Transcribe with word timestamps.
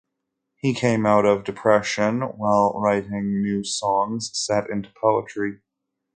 He 0.55 0.73
came 0.73 1.05
out 1.05 1.27
of 1.27 1.43
depression 1.43 2.21
while 2.23 2.73
writing 2.75 3.39
new 3.43 3.63
songs 3.63 4.31
set 4.33 4.67
into 4.67 4.89
poetry. 4.99 5.61